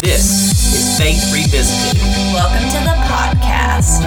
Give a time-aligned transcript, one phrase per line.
[0.00, 2.00] This is Faith Revisited.
[2.32, 4.04] Welcome to the podcast.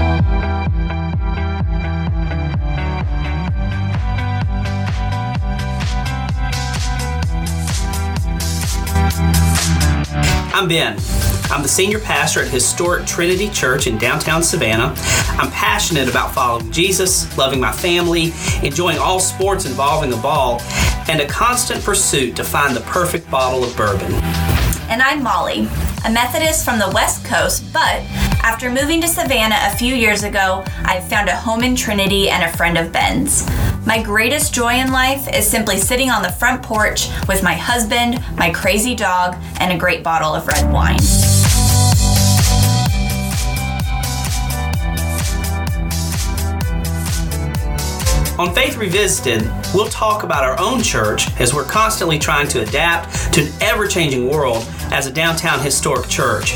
[10.54, 10.94] I'm Ben.
[11.52, 14.96] I'm the senior pastor at historic Trinity Church in downtown Savannah.
[15.38, 18.32] I'm passionate about following Jesus, loving my family,
[18.64, 20.62] enjoying all sports involving the ball,
[21.10, 24.51] and a constant pursuit to find the perfect bottle of bourbon.
[24.92, 25.70] And I'm Molly,
[26.04, 28.02] a Methodist from the West Coast, but
[28.44, 32.44] after moving to Savannah a few years ago, I've found a home in Trinity and
[32.44, 33.50] a friend of Ben's.
[33.88, 38.22] My greatest joy in life is simply sitting on the front porch with my husband,
[38.36, 41.00] my crazy dog, and a great bottle of red wine.
[48.42, 53.32] On Faith Revisited, we'll talk about our own church as we're constantly trying to adapt
[53.36, 56.56] to an ever changing world as a downtown historic church.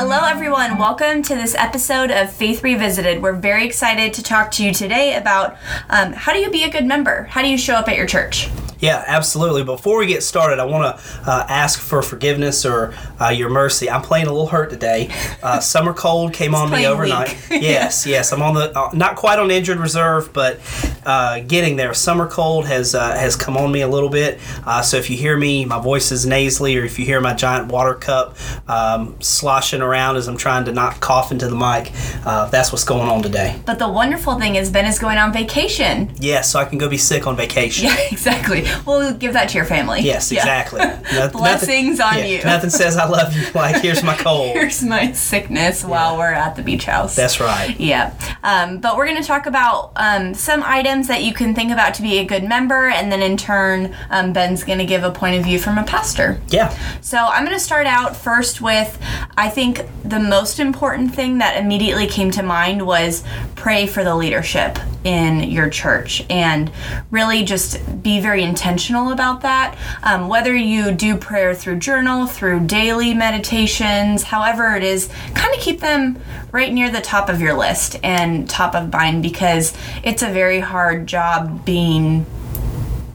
[0.00, 0.78] Hello, everyone.
[0.78, 3.20] Welcome to this episode of Faith Revisited.
[3.20, 5.56] We're very excited to talk to you today about
[5.90, 7.24] um, how do you be a good member?
[7.24, 8.48] How do you show up at your church?
[8.80, 9.64] Yeah, absolutely.
[9.64, 13.90] Before we get started, I want to uh, ask for forgiveness or uh, your mercy.
[13.90, 15.10] I'm playing a little hurt today.
[15.42, 17.36] Uh, summer cold came on me overnight.
[17.50, 18.32] yes, yes.
[18.32, 20.60] I'm on the uh, not quite on injured reserve, but
[21.04, 21.92] uh, getting there.
[21.94, 24.38] Summer cold has uh, has come on me a little bit.
[24.64, 27.34] Uh, so if you hear me, my voice is nasally, or if you hear my
[27.34, 28.36] giant water cup
[28.68, 31.92] um, sloshing around as I'm trying to not cough into the mic,
[32.24, 33.60] uh, that's what's going on today.
[33.66, 36.12] But the wonderful thing is, Ben is going on vacation.
[36.18, 37.88] Yes, so I can go be sick on vacation.
[37.88, 38.67] Yeah, exactly.
[38.86, 40.00] We'll give that to your family.
[40.00, 40.40] Yes, Yeah.
[40.40, 40.80] exactly.
[41.18, 42.44] Noth- Blessings on yeah, you.
[42.44, 44.52] Nothing says I love you like here's my cold.
[44.58, 47.14] Here's my sickness while we're at the beach house.
[47.14, 47.78] That's right.
[47.78, 48.12] Yeah.
[48.42, 51.94] Um, but we're going to talk about um, some items that you can think about
[51.94, 55.10] to be a good member, and then in turn, um, Ben's going to give a
[55.10, 56.40] point of view from a pastor.
[56.48, 56.76] Yeah.
[57.00, 58.98] So I'm going to start out first with
[59.36, 63.22] I think the most important thing that immediately came to mind was
[63.58, 66.70] pray for the leadership in your church and
[67.10, 69.76] really just be very intentional about that.
[70.04, 75.60] Um, whether you do prayer through journal, through daily meditations, however it is, kind of
[75.60, 76.20] keep them
[76.52, 80.60] right near the top of your list and top of mind because it's a very
[80.60, 82.24] hard job being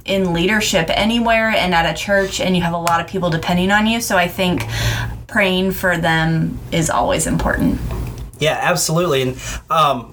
[0.04, 3.72] in leadership anywhere and at a church and you have a lot of people depending
[3.72, 4.66] on you so i think
[5.28, 7.80] praying for them is always important
[8.40, 9.22] Yeah, absolutely.
[9.22, 9.38] And
[9.70, 10.13] um,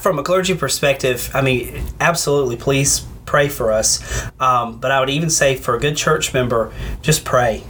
[0.00, 4.26] from a clergy perspective, I mean, absolutely, please pray for us.
[4.40, 6.72] Um, but I would even say for a good church member,
[7.02, 7.62] just pray.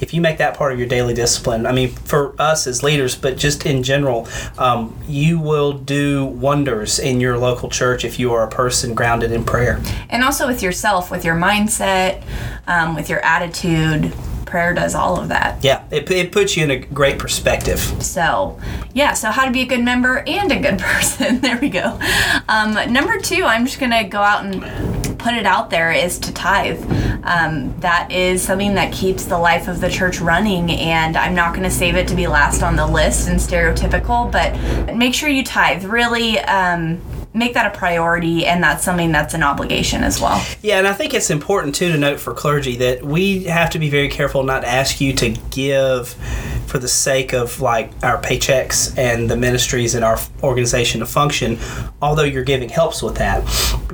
[0.00, 3.16] If you make that part of your daily discipline, I mean, for us as leaders,
[3.16, 8.32] but just in general, um, you will do wonders in your local church if you
[8.32, 9.80] are a person grounded in prayer.
[10.08, 12.22] and also with yourself with your mindset
[12.68, 14.12] um, with your attitude
[14.48, 15.62] prayer does all of that.
[15.62, 17.78] Yeah, it, it puts you in a great perspective.
[18.02, 18.58] so
[18.94, 21.40] yeah so how to be a good member and a good person.
[21.40, 21.98] There we go.
[22.48, 26.32] Um, number two i'm just gonna go out and put it out there is to
[26.32, 26.80] tithe.
[27.24, 31.50] Um, that is something that keeps the life of the church running and i'm not
[31.52, 35.28] going to save it to be last on the list and stereotypical but make sure
[35.28, 35.84] you tithe.
[35.84, 37.00] Really um,
[37.34, 40.44] make that a priority and that's something that's an obligation as well.
[40.62, 43.78] Yeah, and I think it's important too to note for clergy that we have to
[43.78, 46.16] be very careful not to ask you to give
[46.68, 51.58] for the sake of like our paychecks and the ministries and our organization to function,
[52.02, 53.42] although your giving helps with that.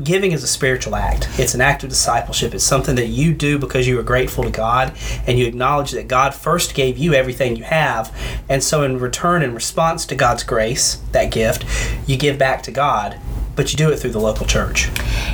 [0.03, 1.29] Giving is a spiritual act.
[1.39, 2.53] It's an act of discipleship.
[2.55, 4.93] It's something that you do because you are grateful to God
[5.27, 8.15] and you acknowledge that God first gave you everything you have.
[8.49, 11.65] And so in return in response to God's grace, that gift,
[12.09, 13.21] you give back to God,
[13.57, 14.91] but you do it through the local church.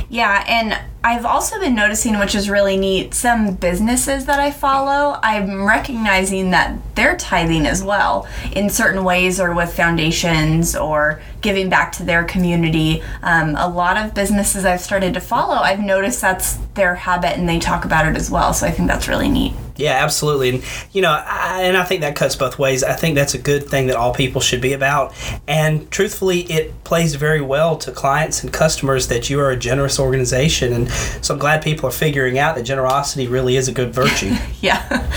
[0.09, 5.19] Yeah, and I've also been noticing, which is really neat, some businesses that I follow,
[5.23, 11.69] I'm recognizing that they're tithing as well in certain ways or with foundations or giving
[11.69, 13.01] back to their community.
[13.23, 17.49] Um, a lot of businesses I've started to follow, I've noticed that's their habit and
[17.49, 18.53] they talk about it as well.
[18.53, 19.53] So I think that's really neat.
[19.81, 20.49] Yeah, absolutely.
[20.49, 22.83] And you know, I, and I think that cuts both ways.
[22.83, 25.13] I think that's a good thing that all people should be about.
[25.47, 29.99] And truthfully, it plays very well to clients and customers that you are a generous
[29.99, 30.73] organization.
[30.73, 30.89] And
[31.21, 34.35] so I'm glad people are figuring out that generosity really is a good virtue.
[34.61, 35.07] yeah.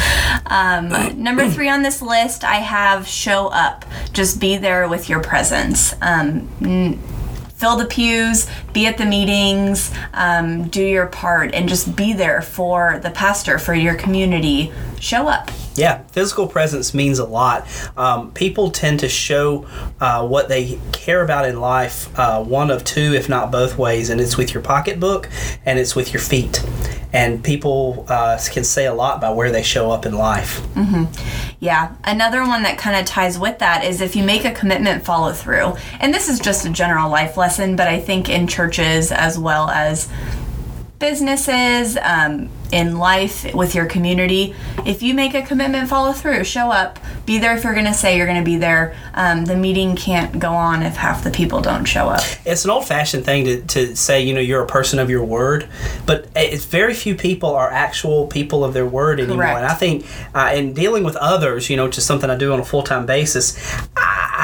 [0.46, 3.84] Um, number three on this list, I have show up.
[4.12, 5.94] Just be there with your presence.
[6.00, 7.02] Um, n-
[7.54, 12.42] fill the pews, be at the meetings, um, do your part, and just be there
[12.42, 14.72] for the pastor, for your community.
[15.00, 15.50] Show up.
[15.74, 17.66] Yeah, physical presence means a lot.
[17.96, 19.66] Um, people tend to show
[20.00, 24.10] uh, what they care about in life uh, one of two, if not both ways,
[24.10, 25.28] and it's with your pocketbook
[25.64, 26.64] and it's with your feet.
[27.12, 30.60] And people uh, can say a lot by where they show up in life.
[30.74, 31.04] Mm-hmm.
[31.60, 31.94] Yeah.
[32.02, 35.32] Another one that kind of ties with that is if you make a commitment, follow
[35.32, 35.74] through.
[36.00, 39.70] And this is just a general life lesson, but I think in churches as well
[39.70, 40.08] as
[40.98, 44.52] businesses, um, in life with your community,
[44.84, 47.94] if you make a commitment, follow through, show up, be there if you're going to
[47.94, 48.96] say you're going to be there.
[49.14, 52.22] Um, the meeting can't go on if half the people don't show up.
[52.44, 55.24] It's an old fashioned thing to, to say, you know, you're a person of your
[55.24, 55.68] word,
[56.04, 59.38] but it's very few people are actual people of their word anymore.
[59.38, 59.56] Correct.
[59.58, 62.52] And I think uh, in dealing with others, you know, which is something I do
[62.52, 63.56] on a full time basis,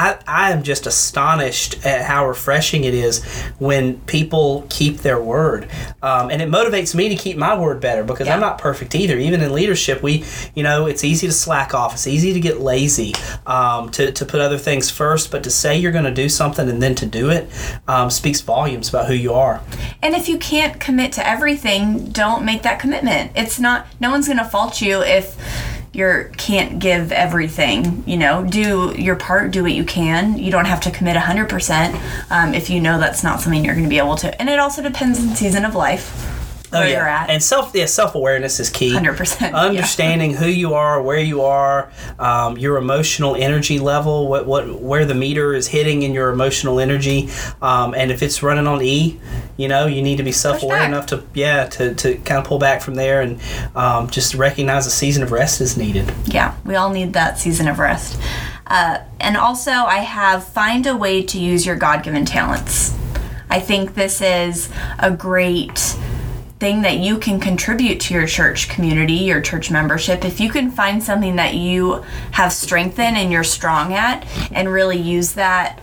[0.01, 3.23] I, I am just astonished at how refreshing it is
[3.59, 5.69] when people keep their word.
[6.01, 8.33] Um, and it motivates me to keep my word better because yeah.
[8.33, 9.19] I'm not perfect either.
[9.19, 10.25] Even in leadership, we,
[10.55, 11.93] you know, it's easy to slack off.
[11.93, 13.13] It's easy to get lazy,
[13.45, 15.29] um, to, to put other things first.
[15.29, 17.47] But to say you're going to do something and then to do it
[17.87, 19.61] um, speaks volumes about who you are.
[20.01, 23.33] And if you can't commit to everything, don't make that commitment.
[23.35, 25.37] It's not, no one's going to fault you if
[25.93, 28.43] you can't give everything you know?
[28.43, 30.37] Do your part do what you can.
[30.37, 33.85] You don't have to commit 100% um, if you know that's not something you're going
[33.85, 34.41] to be able to.
[34.41, 36.40] And it also depends on season of life
[36.73, 36.89] oh, yeah.
[36.89, 37.29] you're at.
[37.29, 38.93] And self yeah, self awareness is key.
[38.93, 39.55] Hundred percent.
[39.55, 40.37] Understanding yeah.
[40.37, 45.15] who you are, where you are, um, your emotional energy level, what what where the
[45.15, 47.29] meter is hitting in your emotional energy,
[47.61, 49.19] um, and if it's running on E,
[49.57, 52.45] you know, you need to be self aware enough to yeah to, to kind of
[52.45, 53.39] pull back from there and
[53.75, 56.11] um, just recognize a season of rest is needed.
[56.25, 58.19] Yeah, we all need that season of rest.
[58.67, 62.97] Uh, and also, I have find a way to use your God given talents.
[63.49, 65.97] I think this is a great
[66.61, 70.69] thing that you can contribute to your church community, your church membership, if you can
[70.69, 75.81] find something that you have strength in and you're strong at and really use that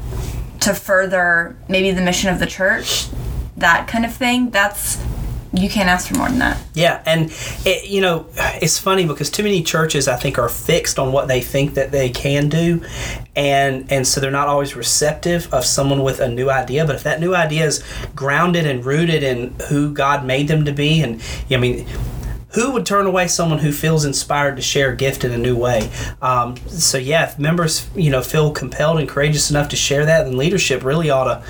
[0.60, 3.08] to further maybe the mission of the church,
[3.56, 5.04] that kind of thing, that's
[5.52, 6.62] you can't ask for more than that.
[6.74, 7.32] Yeah, and
[7.64, 11.28] it, you know, it's funny because too many churches I think are fixed on what
[11.28, 12.84] they think that they can do,
[13.34, 16.84] and and so they're not always receptive of someone with a new idea.
[16.84, 17.82] But if that new idea is
[18.14, 21.86] grounded and rooted in who God made them to be, and I mean
[22.52, 25.56] who would turn away someone who feels inspired to share a gift in a new
[25.56, 25.90] way?
[26.22, 30.24] Um, so yeah, if members you know feel compelled and courageous enough to share that,
[30.24, 31.44] then leadership really ought to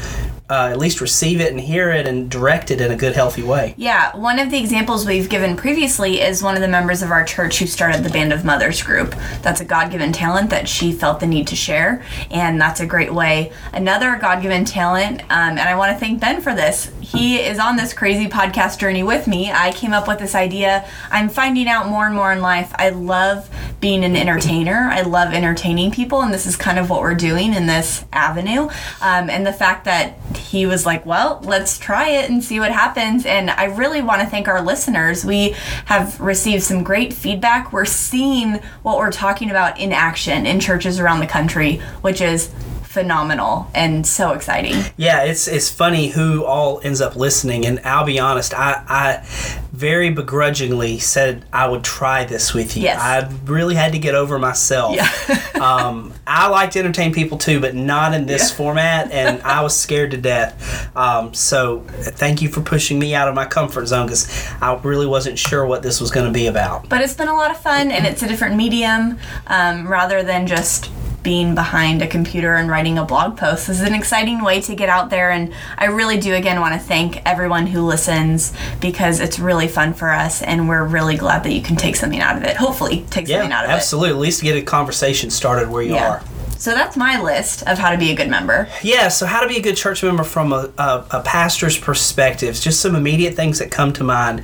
[0.51, 3.43] uh, at least receive it and hear it and direct it in a good, healthy
[3.43, 3.75] way.
[3.77, 7.25] Yeah, one of the examples we've given previously is one of the members of our
[7.25, 9.15] church who started the Band of Mothers group.
[9.43, 12.87] That's a God given talent that she felt the need to share, and that's a
[12.87, 13.53] great way.
[13.73, 16.91] Another God given talent, um, and I want to thank Ben for this.
[17.09, 19.51] He is on this crazy podcast journey with me.
[19.51, 20.87] I came up with this idea.
[21.11, 22.71] I'm finding out more and more in life.
[22.75, 23.49] I love
[23.81, 27.55] being an entertainer, I love entertaining people, and this is kind of what we're doing
[27.55, 28.69] in this avenue.
[29.01, 32.73] Um, and the fact that he was like, well, let's try it and see what
[32.73, 33.25] happens.
[33.25, 35.25] And I really want to thank our listeners.
[35.25, 35.55] We
[35.87, 37.73] have received some great feedback.
[37.73, 42.53] We're seeing what we're talking about in action in churches around the country, which is
[42.89, 44.75] phenomenal and so exciting.
[44.97, 49.27] Yeah, it's it's funny who all ends up listening, and I'll be honest, I I
[49.73, 52.85] very begrudgingly said I would try this with you.
[52.85, 52.99] Yes.
[53.01, 54.97] I really had to get over myself.
[54.97, 55.11] Yeah.
[55.61, 58.57] um, I like to entertain people too, but not in this yeah.
[58.57, 60.97] format, and I was scared to death.
[60.97, 65.07] Um, so thank you for pushing me out of my comfort zone because I really
[65.07, 66.89] wasn't sure what this was going to be about.
[66.89, 70.47] But it's been a lot of fun, and it's a different medium um, rather than
[70.47, 70.91] just
[71.23, 73.67] being behind a computer and writing a blog post.
[73.67, 76.75] This is an exciting way to get out there, and I really do again want
[76.75, 81.43] to thank everyone who listens because it's really fun for us, and we're really glad
[81.45, 82.57] that you can take something out of it.
[82.57, 83.71] Hopefully, take yeah, something out of absolutely.
[83.71, 83.79] it.
[83.79, 86.11] Absolutely, at least get a conversation started where you yeah.
[86.11, 86.23] are.
[86.59, 88.69] So that's my list of how to be a good member.
[88.83, 92.57] Yeah, so how to be a good church member from a, a, a pastor's perspective.
[92.57, 94.43] Just some immediate things that come to mind.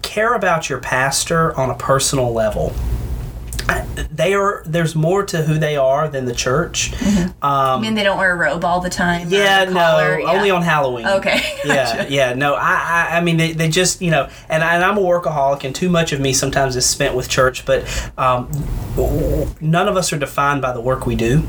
[0.00, 2.72] Care about your pastor on a personal level.
[4.10, 6.92] They are there's more to who they are than the church.
[7.42, 9.28] I mean, they don't wear a robe all the time.
[9.30, 9.72] Yeah, no,
[10.18, 10.30] yeah.
[10.32, 11.06] only on Halloween.
[11.06, 12.12] Okay, Yeah, gotcha.
[12.12, 14.96] yeah, no, I, I, I mean, they, they just, you know, and, I, and I'm
[14.98, 17.84] a workaholic, and too much of me sometimes is spent with church, but
[18.18, 18.48] um,
[19.60, 21.42] none of us are defined by the work we do.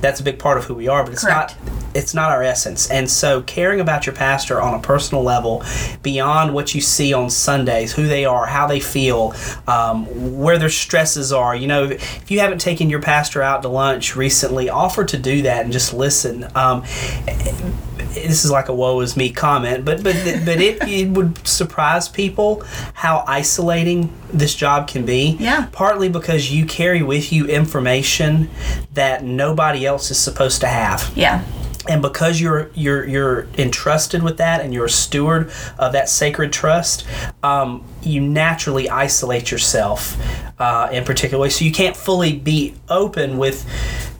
[0.00, 1.32] That's a big part of who we are, but it's Mm-hmm.
[1.34, 1.56] Correct.
[1.66, 1.83] not.
[1.94, 5.62] It's not our essence, and so caring about your pastor on a personal level,
[6.02, 9.34] beyond what you see on Sundays, who they are, how they feel,
[9.66, 10.06] um,
[10.38, 11.54] where their stresses are.
[11.54, 15.42] You know, if you haven't taken your pastor out to lunch recently, offer to do
[15.42, 16.46] that and just listen.
[16.54, 16.84] Um,
[18.14, 22.08] this is like a woe is me comment, but but but it, it would surprise
[22.08, 22.62] people
[22.94, 25.36] how isolating this job can be.
[25.38, 25.68] Yeah.
[25.72, 28.50] Partly because you carry with you information
[28.94, 31.44] that nobody else is supposed to have Yeah.
[31.88, 36.52] And because you're you're you're entrusted with that and you're a steward of that sacred
[36.52, 37.06] trust
[37.42, 40.16] um, you naturally isolate yourself
[40.58, 43.66] uh, in particular so you can't fully be open with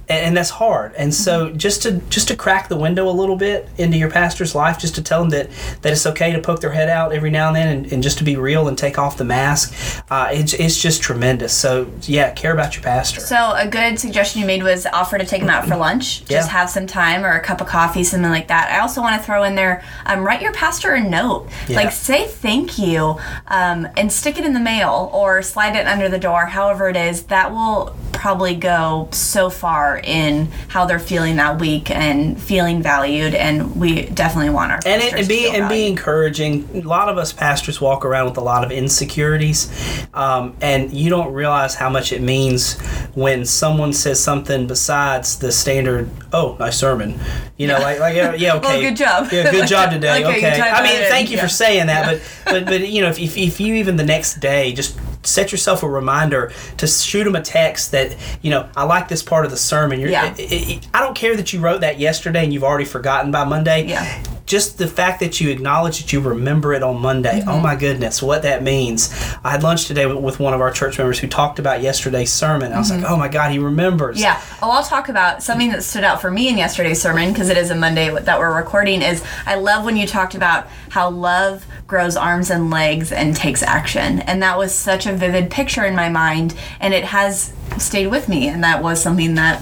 [0.08, 3.36] and, and that's hard and so just to just to crack the window a little
[3.36, 5.48] bit into your pastor's life just to tell them that
[5.82, 8.18] that it's okay to poke their head out every now and then and, and just
[8.18, 9.72] to be real and take off the mask
[10.10, 14.40] uh, it's, it's just tremendous so yeah care about your pastor So a good suggestion
[14.40, 16.20] you made was offer to take them out for lunch.
[16.20, 16.46] Just Yeah.
[16.46, 18.70] have some time or a cup of coffee, something like that.
[18.70, 21.48] I also want to throw in there, um, write your pastor a note.
[21.68, 21.76] Yeah.
[21.76, 23.18] Like say thank you,
[23.48, 26.46] um, and stick it in the mail or slide it under the door.
[26.46, 31.90] However it is, that will probably go so far in how they're feeling that week
[31.90, 33.34] and feeling valued.
[33.34, 36.68] And we definitely want our and, it, and to be and be encouraging.
[36.74, 39.70] A lot of us pastors walk around with a lot of insecurities,
[40.14, 42.80] um, and you don't realize how much it means
[43.14, 46.10] when someone says something besides the standard.
[46.32, 47.18] Oh, nice sermon.
[47.56, 49.28] You know, like like yeah, yeah, okay, Well, good job.
[49.32, 50.24] Yeah, good job today.
[50.24, 51.42] Okay, okay, I mean, thank you yeah.
[51.42, 54.40] for saying that, but but but you know, if, if if you even the next
[54.40, 58.84] day just set yourself a reminder to shoot them a text that you know I
[58.84, 60.00] like this part of the sermon.
[60.00, 60.34] You're, Yeah.
[60.38, 63.44] I- I- I don't care that you wrote that yesterday and you've already forgotten by
[63.44, 64.22] Monday Yeah.
[64.54, 67.40] Just the fact that you acknowledge that you remember it on Monday.
[67.40, 67.48] Mm-hmm.
[67.48, 69.12] Oh my goodness, what that means.
[69.42, 72.72] I had lunch today with- one of our church members who talked about yesterday's sermon.
[72.72, 74.16] I was like, oh my God, he remembers.
[74.16, 74.22] Mm-hmm.
[74.22, 74.40] Yeah.
[74.62, 77.56] Oh, I'll talk about something that stood out for me in yesterday's sermon because it
[77.56, 79.02] is a Monday that we're recording.
[79.02, 83.60] Is I love when you talked about how love grows arms and legs and takes
[83.62, 88.06] action, and that was such a vivid picture in my mind, and it has stayed
[88.06, 89.60] with me, and that was something that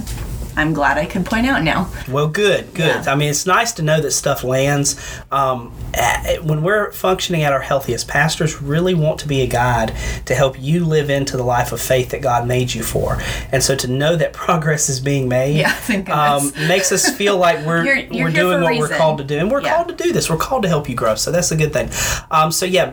[0.56, 1.90] I'm glad I could point out now.
[2.08, 3.04] Well, good, good.
[3.04, 3.12] Yeah.
[3.12, 5.00] I mean, it's nice to know that stuff lands.
[5.30, 9.94] Um, eh, when we're functioning at our healthiest, pastors really want to be a guide
[10.26, 13.18] to help you live into the life of faith that God made you for.
[13.50, 15.74] And so to know that progress is being made Yeah,
[16.12, 19.38] um, makes us feel like we're, You're- you're we're doing what we're called to do.
[19.38, 19.76] And we're Yeah.
[19.76, 20.28] called to do this.
[20.28, 21.14] We're called to help you grow.
[21.14, 21.88] So that's a good thing.
[22.30, 22.92] Um, so, yeah,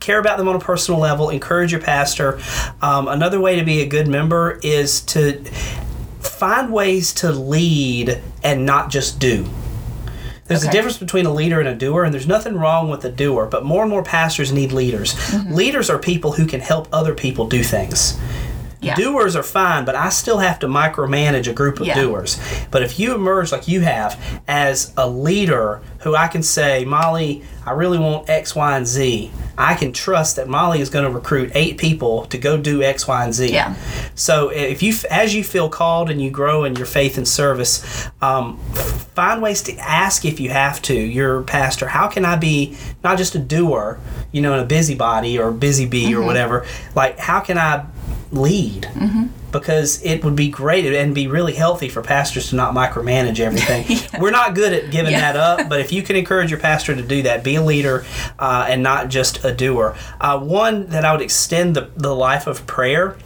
[0.00, 2.40] care about them on a personal level, encourage your pastor.
[2.80, 5.40] Um, another way to be a good member is to
[6.42, 9.48] find ways to lead and not just do.
[10.46, 13.12] There's a difference between a leader and a doer, and there's nothing wrong with a
[13.12, 15.14] doer, but more and more pastors need leaders.
[15.14, 15.54] Mm-hmm.
[15.54, 18.18] Leaders are people who can help other people do things.
[18.82, 18.96] Yeah.
[18.96, 21.94] Doers are fine, but I still have to micromanage a group of Yeah.
[21.94, 22.38] doers.
[22.70, 27.42] But if you emerge like you have as a leader who I can say, Molly,
[27.64, 31.10] I really want X, Y, and Z, I can trust that Molly is going to
[31.10, 33.52] recruit eight people to go do X, Y, and Z.
[33.52, 33.74] Yeah.
[34.16, 38.08] So if you, as you feel called and you grow in your faith and service,
[38.20, 38.58] um,
[39.14, 43.16] find ways to ask if you have to your pastor, how can I be not
[43.18, 44.00] just a doer,
[44.32, 46.20] you know, and a busybody or busy bee Mm-hmm.
[46.20, 46.66] or whatever?
[46.96, 47.84] Like, how can I
[48.32, 48.88] lead?
[49.52, 53.98] Because it would be great and be really healthy for pastors to not micromanage everything.
[54.20, 55.32] We're not good at giving Yeah.
[55.32, 58.06] that up, but if you can encourage your pastor to do that, be a leader
[58.38, 59.94] uh, and not just a doer.
[60.20, 63.16] Uh, one that I would extend the, the life of prayer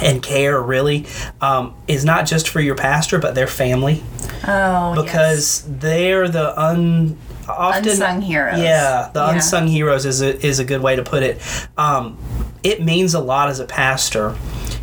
[0.00, 1.06] and care really
[1.40, 4.02] um, is not just for your pastor but their family
[4.46, 5.02] Oh, yes.
[5.04, 7.18] because they're the un
[7.58, 8.58] often Unsung heroes.
[8.58, 9.32] yeah the Yeah.
[9.34, 11.40] unsung heroes is a, is a good way to put it
[11.76, 12.16] um,
[12.62, 14.34] it means a lot as a pastor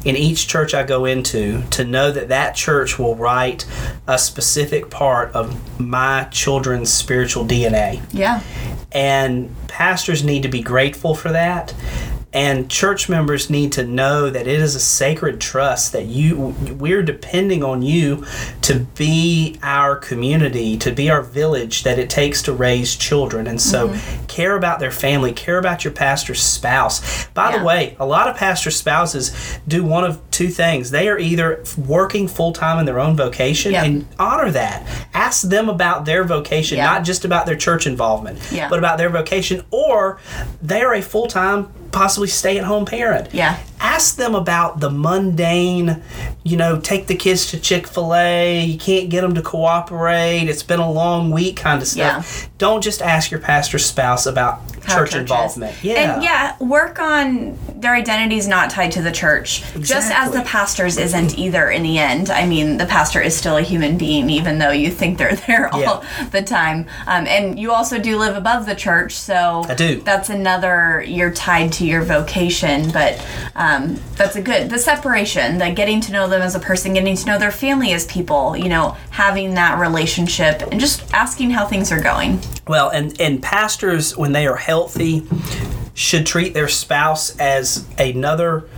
[0.06, 3.66] in each church I go into to know that that church will write
[4.08, 8.42] a specific part of my children's spiritual DNA yeah.
[8.92, 11.74] and pastors need to be grateful for that
[12.38, 17.02] and church members need to know that it is a sacred trust that you we're
[17.02, 18.24] depending on you
[18.62, 23.60] to be our community to be our village that it takes to raise children and
[23.60, 24.26] so mm-hmm.
[24.28, 27.58] care about their family care about your pastor's spouse by Yeah.
[27.58, 29.32] the way a lot of pastor spouses
[29.68, 30.92] do one of two things.
[30.92, 34.86] They are either working full time in their own vocation and honor that.
[35.16, 36.86] Ask them about their vocation, Yeah.
[36.86, 38.38] not just about their church involvement,
[38.70, 40.20] but about their vocation, or
[40.62, 43.34] they are a full time, possibly stay at home parent.
[43.34, 43.60] Yeah.
[43.80, 46.02] Ask them about the mundane,
[46.44, 50.48] you know, take the kids to Chick fil A, you can't get them to cooperate,
[50.50, 52.50] it's been a long week kind of stuff.
[52.58, 55.76] Don't just ask your pastor's spouse about How church involvement.
[55.84, 56.14] Yeah.
[56.14, 59.64] And yeah, work on their identity is not tied to the church.
[59.80, 62.30] Just as the pastor's isn't either in the end.
[62.30, 65.74] I mean, the pastor is still a human being, even though you think they're there
[65.74, 66.28] all Yeah.
[66.32, 66.88] the time.
[67.06, 70.02] Um, and you also do live above the church, so I do.
[70.02, 73.24] That's another, you're tied to your vocation, but
[73.56, 77.16] um, that's a good, the separation, the getting to know them as a person, getting
[77.16, 81.66] to know their family as people, you know, having that relationship and just asking how
[81.66, 82.40] things are going.
[82.68, 85.26] Well, and and pastors when they are healthy
[85.98, 88.70] should treat their spouse as another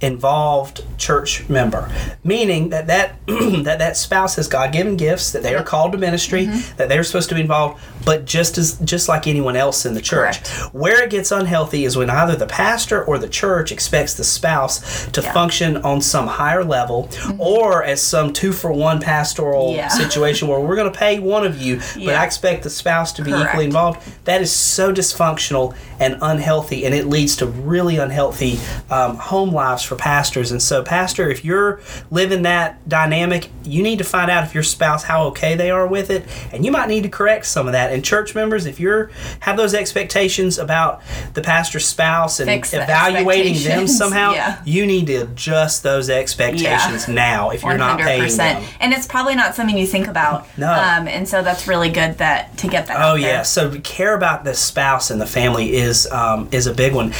[0.00, 1.90] involved church member
[2.24, 6.46] meaning that that that, that spouse has god-given gifts that they are called to ministry
[6.46, 6.76] Mm-hmm.
[6.78, 10.00] that they're supposed to be involved but just as just like anyone else in the
[10.00, 10.74] church Correct.
[10.74, 15.06] where it gets unhealthy is when either the pastor or the church expects the spouse
[15.10, 15.26] to Yeah.
[15.26, 15.34] Mm-hmm.
[15.34, 19.88] function on some higher level or as some two for one pastoral Yeah.
[20.04, 23.22] situation where we're going to pay one of you but i expect the spouse to
[23.22, 23.48] be Correct.
[23.50, 28.58] equally involved that is so dysfunctional and unhealthy and it leads to really unhealthy
[28.90, 31.80] um, home lives for pastors and so pastor if you're
[32.12, 35.84] living that dynamic you need to find out if your spouse how okay they are
[35.84, 38.78] with it and you might need to correct some of that and church members if
[38.78, 41.02] you're have those expectations about
[41.34, 44.62] the pastor's spouse and Fix the evaluating them somehow Yeah.
[44.64, 49.34] you need to adjust those expectations now if you're not paying them And it's probably
[49.34, 50.46] not something you think about.
[50.56, 50.70] No.
[50.70, 52.96] Um, and so that's really good that to get that.
[53.00, 56.74] Oh yeah, so to care about the spouse and the family is um, is a
[56.74, 57.12] big one.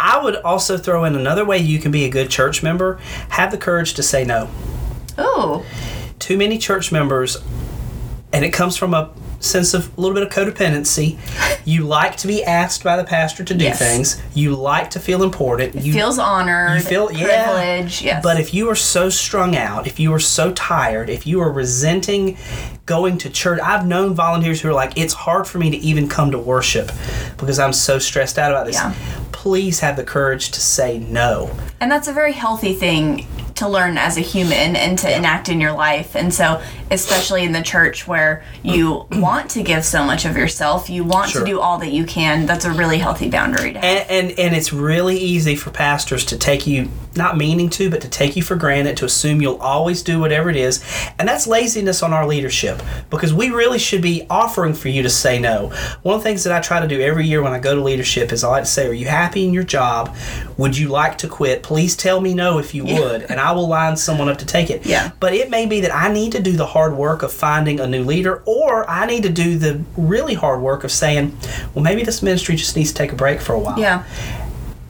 [0.00, 2.98] I would also throw in another way you can be a good church member:
[3.30, 4.48] have the courage to say no.
[5.18, 5.66] Oh.
[6.18, 7.36] Too many church members,
[8.32, 9.10] and it comes from a
[9.40, 11.18] sense of a little bit of codependency.
[11.66, 13.78] You like to be asked by the pastor to do Yes.
[13.78, 14.22] things.
[14.34, 15.74] You like to feel important.
[15.76, 16.76] you Feels honored.
[16.76, 17.44] you feel yeah.
[17.46, 18.02] privilege.
[18.02, 18.22] Yes.
[18.22, 21.50] But if you are so strung out, if you are so tired, if you are
[21.50, 22.36] resenting
[22.84, 26.06] going to church, I've known volunteers who are like, it's hard for me to even
[26.06, 26.92] come to worship
[27.38, 28.74] because I'm so stressed out about this.
[28.76, 28.92] Yeah.
[29.32, 31.50] Please have the courage to say no.
[31.80, 33.26] and that's a very healthy thing
[33.56, 36.16] to learn as a human and to enact in your life.
[36.16, 40.90] And so, especially in the church where you want to give so much of yourself,
[40.90, 41.40] you want Sure.
[41.42, 42.46] to do all that you can.
[42.46, 44.06] That's a really healthy boundary to have.
[44.08, 48.00] And, and and it's really easy for pastors to take you not meaning to, but
[48.02, 50.84] to take you for granted, to assume you'll always do whatever it is.
[51.18, 55.10] And that's laziness on our leadership because we really should be offering for you to
[55.10, 55.68] say no.
[56.02, 57.80] One of the things that I try to do every year when I go to
[57.80, 60.14] leadership is I like to say, Are you happy in your job?
[60.56, 61.62] Would you like to quit?
[61.62, 64.70] Please tell me no if you would, and I will line someone up to take
[64.70, 64.86] it.
[64.86, 65.10] Yeah.
[65.20, 67.86] But it may be that I need to do the hard work of finding a
[67.86, 71.36] new leader, or I need to do the really hard work of saying,
[71.74, 73.78] Well, maybe this ministry just needs to take a break for a while.
[73.78, 74.04] yeah.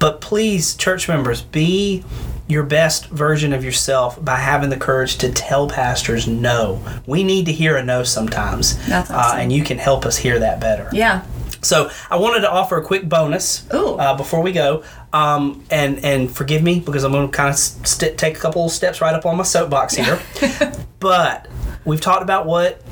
[0.05, 2.05] But please, church members, be
[2.47, 6.85] your best version of yourself by having the courage to tell pastors no.
[7.07, 8.87] We need to hear a no sometimes.
[8.87, 10.91] That's uh, and you can help us hear that better.
[10.93, 11.25] Yeah.
[11.63, 14.85] So I wanted to offer a quick bonus uh, before we go.
[15.15, 18.67] Um, and, and forgive me because I'm going to kind of st- take a couple
[18.67, 20.21] of steps right up on my soapbox here.
[21.01, 21.49] but
[21.87, 22.83] we've talked about what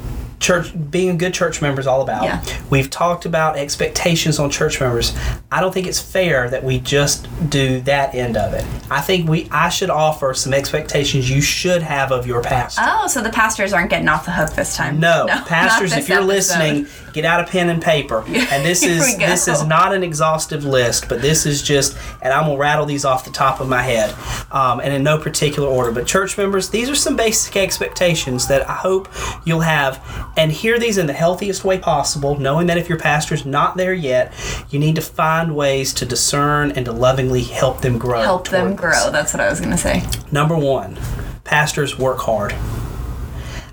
[0.43, 2.25] church being a good church member is all about.
[2.25, 2.45] Yeah.
[2.69, 5.17] We've talked about expectations on church members.
[5.51, 8.65] I don't think it's fair that we just do that end of it.
[8.91, 12.83] I think we I should offer some expectations you should have of your pastor.
[12.85, 15.01] Oh, so the pastors aren't getting off the hook this time.
[15.01, 16.27] No, not pastors, if you're episode.
[16.27, 18.25] listening, get out a pen and paper.
[18.53, 22.45] And this is this is not an exhaustive list, but this is just, and I'm
[22.45, 24.15] gonna rattle these off the top of my head,
[24.51, 25.91] um, and in no particular order.
[25.91, 29.09] But church members, these are some basic expectations that I hope
[29.47, 30.05] you'll have,
[30.37, 33.95] and hear these in the healthiest way possible, knowing that if your pastor's not there
[33.95, 34.35] yet,
[34.71, 38.21] you need to find ways to discern and to lovingly help them grow.
[38.21, 39.03] help them toward this.
[39.03, 39.11] grow.
[39.11, 40.03] That's what I was going to say.
[40.31, 40.99] Number one,
[41.45, 42.55] pastors work hard.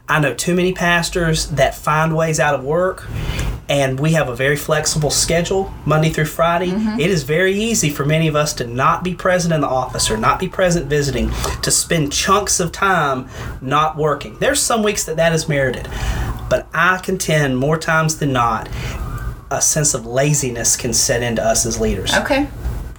[0.10, 3.08] I know too many pastors that find ways out of work,
[3.70, 6.72] and we have a very flexible schedule Monday through Friday.
[6.72, 7.00] Mm-hmm.
[7.00, 10.10] It is very easy for many of us to not be present in the office
[10.10, 11.30] or not be present visiting,
[11.62, 13.30] to spend chunks of time
[13.62, 14.36] not working.
[14.40, 15.88] There's some weeks that that is merited,
[16.50, 18.68] but I contend more times than not,
[19.52, 22.48] a sense of laziness can set into us as leaders Okay.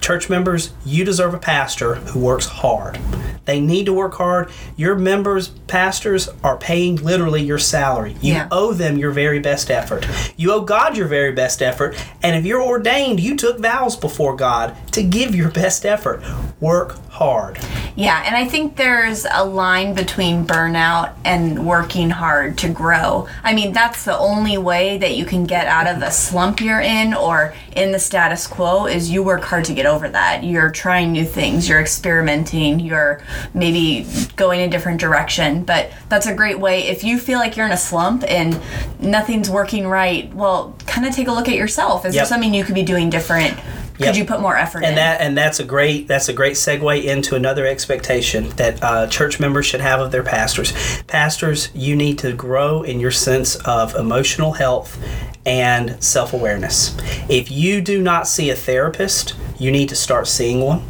[0.01, 2.99] Church members, you deserve a pastor who works hard.
[3.45, 4.49] They need to work hard.
[4.75, 8.15] Your members, pastors are paying literally your salary.
[8.21, 8.47] You Yeah.
[8.51, 10.05] owe them your very best effort.
[10.37, 11.95] You owe God your very best effort.
[12.21, 16.21] And if you're ordained, you took vows before God to give your best effort.
[16.59, 17.59] Work hard.
[17.95, 23.27] Yeah, and I think there's a line between burnout and working hard to grow.
[23.43, 26.79] I mean, that's the only way that you can get out of a slump you're
[26.79, 30.43] in or in the status quo is you work hard to get over that.
[30.43, 33.21] You're trying new things, you're experimenting, you're
[33.53, 35.63] maybe going a different direction.
[35.63, 38.59] But that's a great way if you feel like you're in a slump and
[38.99, 42.05] nothing's working right, well, kind of take a look at yourself.
[42.05, 43.59] Is there something you could be doing different?
[44.01, 44.15] Could Yep.
[44.15, 44.85] you put more effort in?
[44.89, 49.07] and that and that's a great that's a great segue into another expectation that uh,
[49.07, 50.73] church members should have of their pastors.
[51.07, 54.97] Pastors, you need to grow in your sense of emotional health
[55.45, 56.95] and self awareness.
[57.29, 60.83] If you do not see a therapist, you need to start seeing one.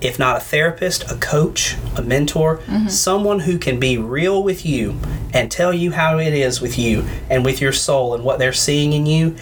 [0.00, 4.96] If not a therapist, a coach, a mentor, someone who can be real with you
[5.32, 8.52] and tell you how it is with you and with your soul and what they're
[8.52, 9.36] seeing in you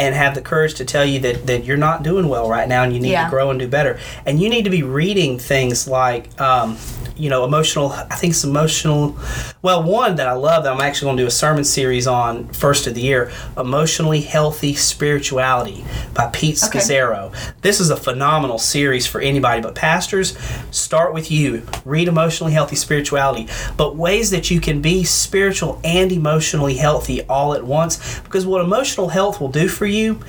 [0.00, 2.82] and have the courage to tell you that, that you're not doing well right now
[2.82, 3.24] and you need Yeah.
[3.24, 3.98] to grow and do better.
[4.24, 6.78] And you need to be reading things like, um,
[7.20, 9.16] you know, emotional, I think it's emotional.
[9.60, 12.48] Well, one that I love that I'm actually going to do a sermon series on
[12.48, 16.78] first of the year Emotionally Healthy Spirituality by Pete Okay.
[16.78, 17.32] Scazzero.
[17.60, 20.36] This is a phenomenal series for anybody, but pastors,
[20.70, 21.66] start with you.
[21.84, 27.54] Read Emotionally Healthy Spirituality, but ways that you can be spiritual and emotionally healthy all
[27.54, 28.20] at once.
[28.20, 30.20] Because what emotional health will do for you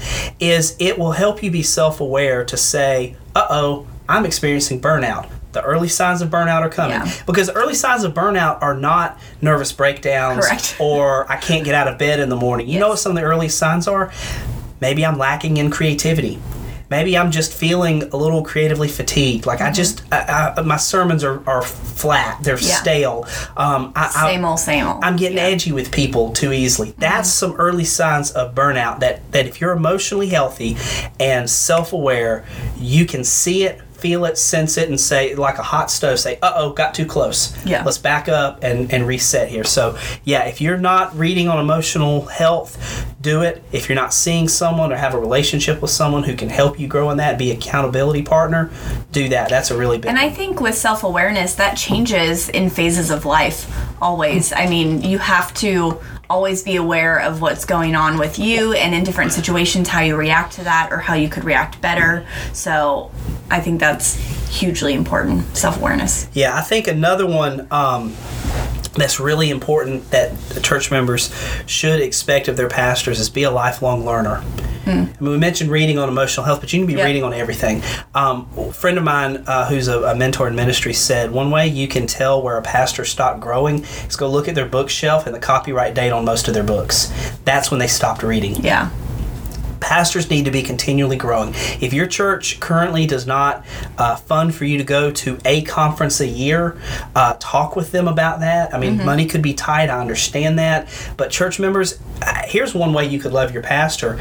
[0.41, 5.29] is it will help you be self aware to say, uh oh, I'm experiencing burnout.
[5.53, 6.91] The early signs of burnout are coming.
[6.91, 7.11] Yeah.
[7.25, 10.77] Because early signs of burnout are not nervous breakdowns Correct.
[10.79, 12.67] or I can't get out of bed in the morning.
[12.69, 14.11] You know what some of the early signs are?
[14.79, 16.39] Maybe I'm lacking in creativity.
[16.89, 19.45] Maybe I'm just feeling a little creatively fatigued.
[19.45, 22.43] Like I just, I, I, my sermons are, are flat.
[22.43, 22.67] They're Mm-hmm.
[22.67, 22.75] Yeah.
[22.81, 23.25] stale.
[23.55, 25.01] Um, I, I, same old, same old.
[25.03, 25.45] I'm getting Yeah.
[25.45, 25.53] Mm-hmm.
[25.53, 26.93] edgy with people too easily.
[26.97, 28.99] That's some early signs of burnout.
[28.99, 30.75] That that if you're emotionally healthy
[31.17, 32.43] and self-aware,
[32.77, 36.39] you can see it, feel it, sense it, and say like a hot stove, say,
[36.41, 37.55] "Uh oh, got too close.
[37.65, 37.83] Yeah.
[37.83, 42.25] let's back up and and reset here." So yeah, if you're not reading on emotional
[42.25, 43.63] health, do it.
[43.71, 46.87] If you're not seeing someone or have a relationship with someone who can help you
[46.87, 48.71] grow in that, be accountability partner,
[49.11, 49.49] do that.
[49.49, 50.09] That's a really big.
[50.09, 54.51] And I think with self awareness, that changes in phases of life always.
[54.51, 58.95] I mean, you have to always be aware of what's going on with you and
[58.95, 62.25] in different situations how you react to that or how you could react better.
[62.53, 63.11] So
[63.51, 64.15] I think that's
[64.49, 66.27] hugely important self awareness.
[66.33, 68.15] Yeah, I think another one um,
[68.95, 70.31] that's really important that
[70.63, 71.33] church members
[71.65, 74.43] should expect of their pastors is be a lifelong learner.
[74.83, 77.05] I mean, we mentioned reading on emotional health, but you need to be Yeah.
[77.05, 77.83] reading on everything.
[78.15, 81.67] Um, a friend of mine uh, who's a, a mentor in ministry said one way
[81.67, 85.35] you can tell where a pastor stopped growing is go look at their bookshelf and
[85.35, 87.11] the copyright date on most of their books.
[87.45, 88.89] That's when they stopped reading Yeah.
[89.81, 91.53] Pastors need to be continually growing.
[91.81, 93.65] If your church currently does not
[93.97, 96.79] uh, fund for you to go to a conference a year,
[97.15, 98.73] uh, talk with them about that.
[98.73, 100.87] I mean, money could be tight, I understand that.
[101.17, 104.19] But, church members, uh, here's one way you could love your pastor.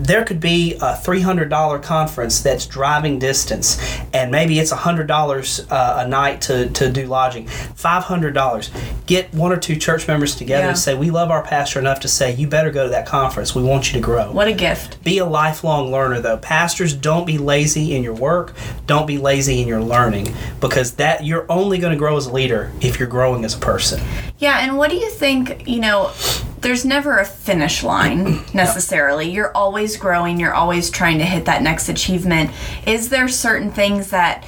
[0.00, 3.78] There could be a $300 conference that's driving distance,
[4.14, 7.46] and maybe it's $100 uh, a night to, to do lodging.
[7.46, 9.06] $500.
[9.06, 10.68] Get one or two church members together Yeah.
[10.70, 13.54] and say, We love our pastor enough to say, You better go to that conference.
[13.54, 14.30] We want you to grow.
[14.30, 15.02] What a gift.
[15.02, 16.36] Be a lifelong learner, though.
[16.38, 18.54] Pastors, don't be lazy in your work.
[18.86, 22.32] Don't be lazy in your learning, because that you're only going to grow as a
[22.32, 24.00] leader if you're growing as a person.
[24.38, 25.66] Yeah, and what do you think?
[25.68, 26.12] You know,
[26.60, 29.30] there's never a finish line necessarily.
[29.30, 32.50] You're always growing, you're always trying to hit that next achievement.
[32.86, 34.44] Is there certain things that,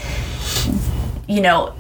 [1.29, 1.75] you know,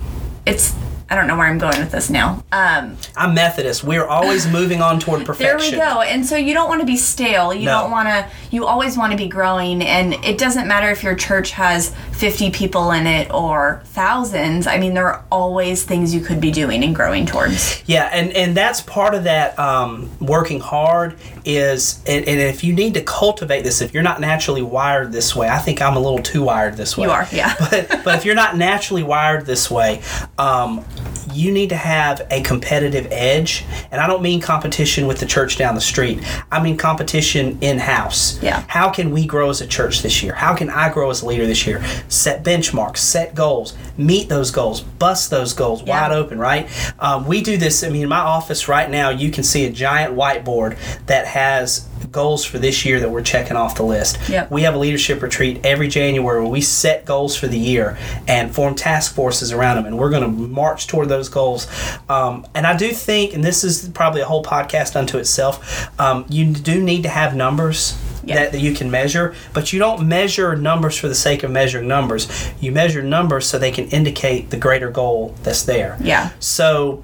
[0.46, 0.74] it's.
[1.12, 2.44] I don't know where I'm going with this now.
[2.52, 3.82] Um, I'm Methodist.
[3.82, 5.76] We're always moving on toward perfection.
[5.76, 6.02] there we go.
[6.02, 7.52] And so you don't want to be stale.
[7.52, 7.80] You No.
[7.80, 9.82] don't want to, you always want to be growing.
[9.82, 14.68] And it doesn't matter if your church has 50 people in it or thousands.
[14.68, 17.82] I mean, there are always things you could be doing and growing towards.
[17.86, 22.72] Yeah, and and that's part of that um, working hard is, and, and if you
[22.72, 26.00] need to cultivate this, if you're not naturally wired this way, I think I'm a
[26.00, 27.07] little too wired this way.
[27.07, 27.55] You are, yeah.
[27.70, 30.03] but but if you're not naturally wired this way,
[30.38, 30.85] um,
[31.32, 35.56] you need to have a competitive edge, and I don't mean competition with the church
[35.56, 36.20] down the street.
[36.50, 38.42] I mean competition in house.
[38.42, 38.64] Yeah.
[38.68, 40.34] How can we grow as a church this year?
[40.34, 41.82] How can I grow as a leader this year?
[42.08, 46.00] Set benchmarks, set goals, meet those goals, bust those goals Yeah.
[46.08, 46.68] wide open, right?
[46.98, 47.82] Um, we do this.
[47.84, 51.86] I mean, in my office right now, you can see a giant whiteboard that has
[52.10, 54.18] goals for this year that we're checking off the list.
[54.28, 54.50] Yep.
[54.50, 58.54] We have a leadership retreat every January where we set goals for the year and
[58.54, 61.66] form task forces around them, and we're going to march toward those goals.
[62.08, 66.24] Um, and I do think, and this is probably a whole podcast unto itself, um,
[66.28, 67.98] you do need to have numbers.
[68.22, 68.34] Yeah.
[68.34, 71.88] That, that you can measure, but you don't measure numbers for the sake of measuring
[71.88, 72.52] numbers.
[72.60, 75.96] You measure numbers so they can indicate the greater goal that's there.
[76.02, 76.30] Yeah.
[76.38, 77.02] So,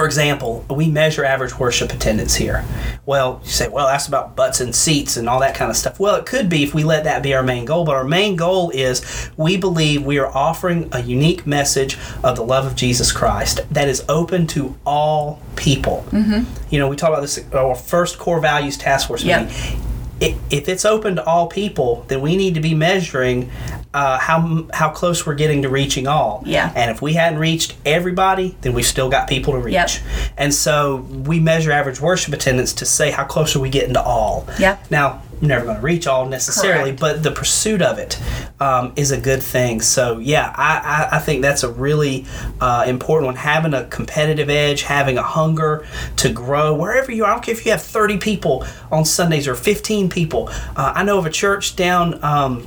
[0.00, 2.64] for example, we measure average worship attendance here.
[3.04, 6.00] Well, you say, well, that's about butts and seats and all that kind of stuff.
[6.00, 8.34] Well, it could be if we let that be our main goal, but our main
[8.34, 13.12] goal is we believe we are offering a unique message of the love of Jesus
[13.12, 16.06] Christ that is open to all people.
[16.12, 16.50] Mm-hmm.
[16.74, 19.48] You know, we talk about this our first core values task force meeting
[20.22, 23.50] i- if it's open to all people, then we need to be measuring
[23.92, 26.42] uh, how how close we're getting to reaching all.
[26.46, 26.72] Yeah.
[26.76, 29.74] And if we hadn't reached everybody, then we've still got people to reach.
[29.74, 29.90] Yep.
[30.38, 34.02] And so we measure average worship attendance to say how close are we getting to
[34.02, 34.46] all.
[34.58, 34.90] Yep.
[34.90, 37.00] Now you're never going to reach all necessarily, Correct.
[37.00, 38.20] but the pursuit of it
[38.60, 39.80] um, is a good thing.
[39.80, 42.26] So yeah, I, I, I think that's a really
[42.60, 43.36] uh, important one.
[43.36, 47.30] Having a competitive edge, having a hunger to grow wherever you are.
[47.30, 50.48] I don't care if you have 30 people on Sundays or 15 people.
[50.76, 52.22] Uh, I know of a church down.
[52.22, 52.66] Um,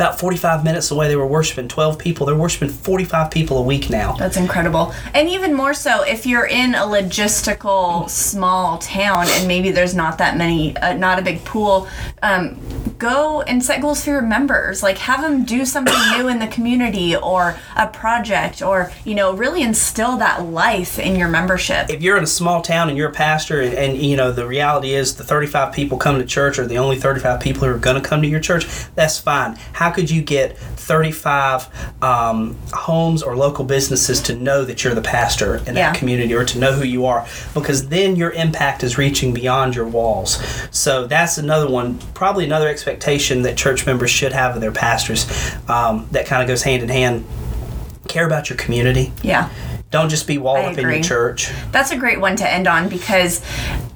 [0.00, 2.26] about 45 minutes away, they were worshiping 12 people.
[2.26, 4.12] They're worshiping 45 people a week now.
[4.12, 4.94] That's incredible.
[5.12, 10.18] And even more so if you're in a logistical small town and maybe there's not
[10.18, 11.86] that many, uh, not a big pool,
[12.22, 12.58] um,
[12.98, 14.82] go and set goals for your members.
[14.82, 19.34] Like have them do something new in the community or a project or, you know,
[19.34, 21.90] really instill that life in your membership.
[21.90, 24.46] if you're in a small town and you're a pastor and, and you know the
[24.46, 27.78] reality is the 35 people coming to church are the only 35 people who are
[27.78, 31.68] going to come to your church that's fine how could you get 35
[32.02, 35.90] um, homes or local businesses to know that you're the pastor in Yeah.
[35.92, 39.74] that community or to know who you are because then your impact is reaching beyond
[39.74, 44.60] your walls so that's another one probably another expectation that church members should have of
[44.60, 45.26] their pastors
[45.68, 47.24] um, that kind of goes hand in hand
[48.08, 49.48] care about your community Yeah.
[49.90, 52.88] Don't just be walled up in your church That's a great one to end on
[52.88, 53.42] because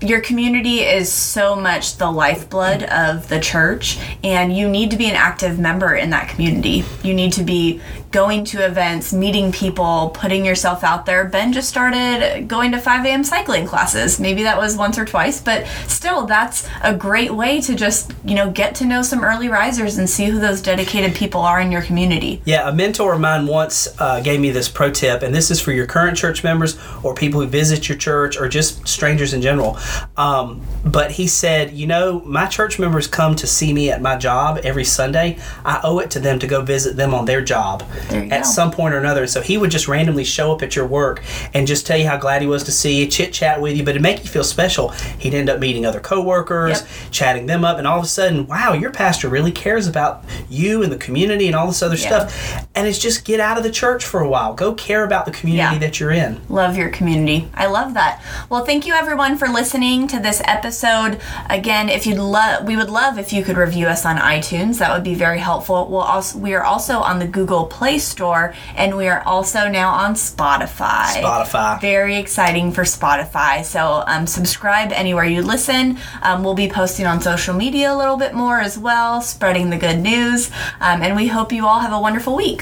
[0.05, 5.07] your community is so much the lifeblood of the church, and you need to be
[5.07, 6.85] an active member in that community.
[7.03, 7.81] You need to be
[8.15, 11.25] going to events, meeting people, putting yourself out there.
[11.25, 13.25] Ben just started going to 5 a.m.
[13.25, 14.21] cycling classes.
[14.21, 18.37] Maybe that was once or twice, but still, that's a great way to just, you
[18.37, 21.73] know, get to know some early risers and see who those dedicated people are in
[21.73, 22.41] your community.
[22.45, 25.61] Yeah, a mentor of mine once uh, gave me this pro tip, and this is
[25.61, 29.43] for your current church members or people who visit your church or just strangers in
[29.43, 29.77] general.
[30.17, 34.17] Um, but he said, You know, my church members come to see me at my
[34.17, 35.41] job every Sunday.
[35.65, 38.43] I owe it to them to go visit them on their job at go.
[38.43, 39.27] some point or another.
[39.27, 42.17] So he would just randomly show up at your work and just tell you how
[42.17, 44.45] glad he was to see you, chit chat with you, but it'd make you feel
[44.45, 44.91] special.
[45.19, 46.89] He'd end up meeting other coworkers, Yep.
[47.11, 50.83] chatting them up, and all of a sudden, wow, your pastor really cares about you
[50.83, 52.27] and the community and all this other Yeah.
[52.27, 52.67] stuff.
[52.77, 54.53] And it's just get out of the church for a while.
[54.53, 55.79] Go care about the community Yeah.
[55.79, 56.41] that you're in.
[56.49, 57.49] Love your community.
[57.55, 58.21] I love that.
[58.51, 61.21] Well, thank you everyone for listening to this episode.
[61.49, 64.79] Again, if you'd love, we would love if you could review us on iTunes.
[64.79, 65.87] That would be very helpful.
[65.89, 69.91] We'll also, we are also on the Google Play Store, and we are also now
[69.93, 71.23] on Spotify.
[71.23, 71.81] Spotify.
[71.81, 73.65] Very exciting for Spotify.
[73.65, 75.97] So um, subscribe anywhere you listen.
[76.23, 79.79] Um, we'll be posting on social media a little bit more as well, spreading the
[79.79, 80.51] good news.
[80.81, 82.35] Um, and we hope you all have a wonderful